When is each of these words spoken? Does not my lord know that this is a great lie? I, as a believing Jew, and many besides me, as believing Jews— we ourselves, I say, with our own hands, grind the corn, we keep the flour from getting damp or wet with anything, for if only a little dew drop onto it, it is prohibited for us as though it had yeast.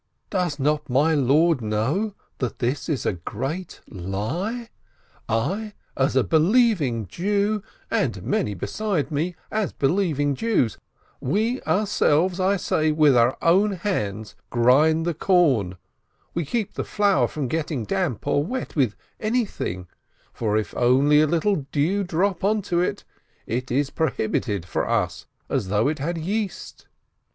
Does 0.31 0.57
not 0.57 0.89
my 0.89 1.13
lord 1.13 1.61
know 1.61 2.15
that 2.39 2.57
this 2.57 2.89
is 2.89 3.05
a 3.05 3.13
great 3.13 3.81
lie? 3.87 4.69
I, 5.29 5.73
as 5.95 6.15
a 6.15 6.23
believing 6.23 7.05
Jew, 7.05 7.61
and 7.91 8.23
many 8.23 8.55
besides 8.55 9.11
me, 9.11 9.35
as 9.51 9.71
believing 9.73 10.33
Jews— 10.33 10.79
we 11.21 11.61
ourselves, 11.67 12.39
I 12.39 12.57
say, 12.57 12.91
with 12.91 13.15
our 13.15 13.37
own 13.43 13.73
hands, 13.73 14.33
grind 14.49 15.05
the 15.05 15.13
corn, 15.13 15.77
we 16.33 16.45
keep 16.45 16.73
the 16.73 16.83
flour 16.83 17.27
from 17.27 17.47
getting 17.47 17.83
damp 17.83 18.25
or 18.25 18.43
wet 18.43 18.75
with 18.75 18.95
anything, 19.19 19.85
for 20.33 20.57
if 20.57 20.75
only 20.75 21.21
a 21.21 21.27
little 21.27 21.67
dew 21.71 22.03
drop 22.03 22.43
onto 22.43 22.79
it, 22.79 23.03
it 23.45 23.69
is 23.69 23.91
prohibited 23.91 24.65
for 24.65 24.89
us 24.89 25.27
as 25.47 25.67
though 25.67 25.87
it 25.87 25.99
had 25.99 26.17
yeast. 26.17 26.87